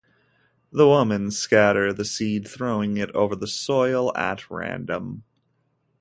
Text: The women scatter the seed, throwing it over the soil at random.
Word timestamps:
The 0.71 0.87
women 0.89 1.29
scatter 1.29 1.93
the 1.93 2.05
seed, 2.05 2.47
throwing 2.47 2.97
it 2.97 3.11
over 3.11 3.35
the 3.35 3.45
soil 3.45 4.11
at 4.17 4.49
random. 4.49 5.21